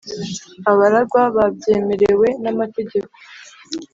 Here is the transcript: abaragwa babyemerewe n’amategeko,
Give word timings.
abaragwa 0.71 1.21
babyemerewe 1.35 2.27
n’amategeko, 2.43 3.13